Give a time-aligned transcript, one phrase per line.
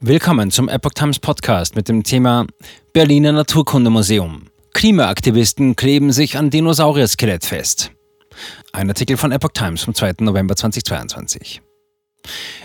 [0.00, 2.46] Willkommen zum Epoch Times Podcast mit dem Thema
[2.92, 4.42] Berliner Naturkundemuseum.
[4.74, 7.92] Klimaaktivisten kleben sich an Dinosaurier-Skelett fest.
[8.72, 10.16] Ein Artikel von Epoch Times vom 2.
[10.20, 11.62] November 2022.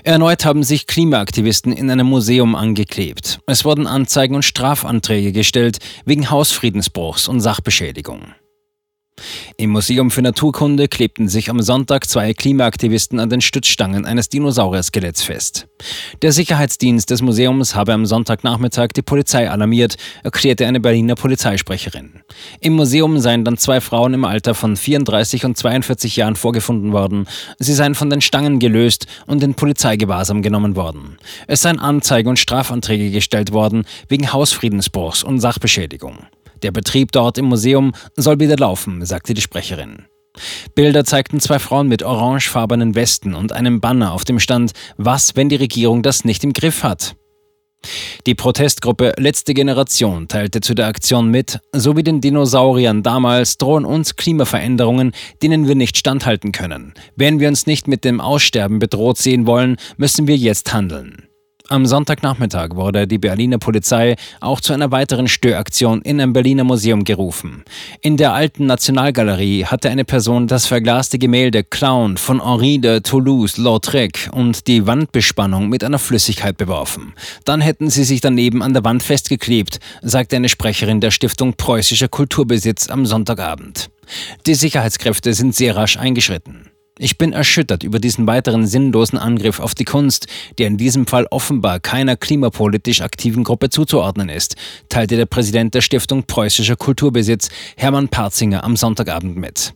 [0.03, 3.39] Erneut haben sich Klimaaktivisten in einem Museum angeklebt.
[3.47, 8.33] Es wurden Anzeigen und Strafanträge gestellt wegen Hausfriedensbruchs und Sachbeschädigung.
[9.57, 15.23] Im Museum für Naturkunde klebten sich am Sonntag zwei Klimaaktivisten an den Stützstangen eines Dinosaurier-Skeletts
[15.23, 15.67] fest.
[16.21, 22.21] Der Sicherheitsdienst des Museums habe am Sonntagnachmittag die Polizei alarmiert, erklärte eine Berliner Polizeisprecherin.
[22.59, 27.27] Im Museum seien dann zwei Frauen im Alter von 34 und 42 Jahren vorgefunden worden.
[27.59, 31.17] Sie seien von den Stangen gelöst und in Polizeigewahrsam genommen worden.
[31.47, 36.25] Es seien Anzeigen und Strafanträge gestellt worden wegen Hausfriedensbruchs und Sachbeschädigung.
[36.63, 40.05] Der Betrieb dort im Museum soll wieder laufen, sagte die Sprecherin.
[40.75, 45.49] Bilder zeigten zwei Frauen mit orangefarbenen Westen und einem Banner auf dem Stand Was, wenn
[45.49, 47.15] die Regierung das nicht im Griff hat?
[48.27, 53.85] Die Protestgruppe Letzte Generation teilte zu der Aktion mit, so wie den Dinosauriern damals drohen
[53.85, 56.93] uns Klimaveränderungen, denen wir nicht standhalten können.
[57.15, 61.30] Wenn wir uns nicht mit dem Aussterben bedroht sehen wollen, müssen wir jetzt handeln.
[61.71, 67.05] Am Sonntagnachmittag wurde die Berliner Polizei auch zu einer weiteren Störaktion in einem Berliner Museum
[67.05, 67.63] gerufen.
[68.01, 74.31] In der alten Nationalgalerie hatte eine Person das verglaste Gemälde Clown von Henri de Toulouse-Lautrec
[74.33, 77.13] und die Wandbespannung mit einer Flüssigkeit beworfen.
[77.45, 82.09] Dann hätten sie sich daneben an der Wand festgeklebt, sagte eine Sprecherin der Stiftung Preußischer
[82.09, 83.89] Kulturbesitz am Sonntagabend.
[84.45, 86.70] Die Sicherheitskräfte sind sehr rasch eingeschritten.
[87.03, 90.27] Ich bin erschüttert über diesen weiteren sinnlosen Angriff auf die Kunst,
[90.59, 94.55] der in diesem Fall offenbar keiner klimapolitisch aktiven Gruppe zuzuordnen ist,
[94.87, 99.73] teilte der Präsident der Stiftung Preußischer Kulturbesitz, Hermann Parzinger, am Sonntagabend mit.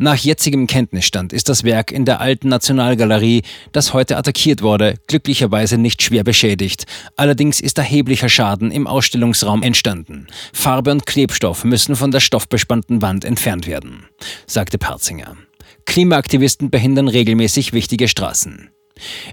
[0.00, 5.78] Nach jetzigem Kenntnisstand ist das Werk in der alten Nationalgalerie, das heute attackiert wurde, glücklicherweise
[5.78, 6.86] nicht schwer beschädigt.
[7.14, 10.26] Allerdings ist erheblicher Schaden im Ausstellungsraum entstanden.
[10.52, 14.06] Farbe und Klebstoff müssen von der stoffbespannten Wand entfernt werden,
[14.48, 15.36] sagte Parzinger.
[15.84, 18.70] Klimaaktivisten behindern regelmäßig wichtige Straßen.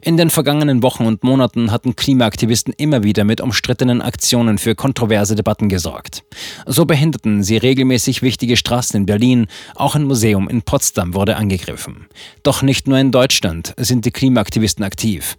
[0.01, 5.35] In den vergangenen Wochen und Monaten hatten Klimaaktivisten immer wieder mit umstrittenen Aktionen für kontroverse
[5.35, 6.23] Debatten gesorgt.
[6.65, 12.07] So behinderten sie regelmäßig wichtige Straßen in Berlin, auch ein Museum in Potsdam wurde angegriffen.
[12.43, 15.37] Doch nicht nur in Deutschland sind die Klimaaktivisten aktiv.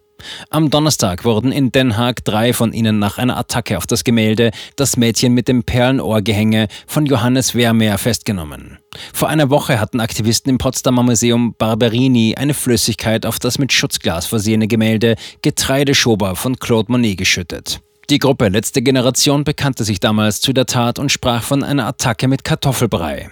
[0.51, 4.51] Am Donnerstag wurden in Den Haag drei von ihnen nach einer Attacke auf das Gemälde
[4.77, 8.79] Das Mädchen mit dem Perlenohrgehänge von Johannes Wermeer festgenommen.
[9.13, 14.27] Vor einer Woche hatten Aktivisten im Potsdamer Museum Barberini eine Flüssigkeit auf das mit Schutzglas
[14.27, 17.81] versehene Gemälde Getreideschober von Claude Monet geschüttet.
[18.11, 22.29] Die Gruppe Letzte Generation bekannte sich damals zu der Tat und sprach von einer Attacke
[22.29, 23.31] mit Kartoffelbrei.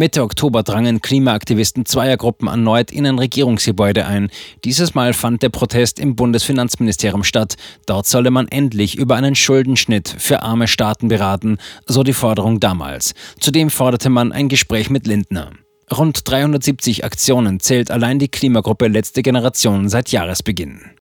[0.00, 4.30] Mitte Oktober drangen Klimaaktivisten zweier Gruppen erneut in ein Regierungsgebäude ein.
[4.64, 7.56] Dieses Mal fand der Protest im Bundesfinanzministerium statt.
[7.84, 13.12] Dort solle man endlich über einen Schuldenschnitt für arme Staaten beraten, so die Forderung damals.
[13.40, 15.50] Zudem forderte man ein Gespräch mit Lindner.
[15.94, 20.92] Rund 370 Aktionen zählt allein die Klimagruppe Letzte Generation seit Jahresbeginn.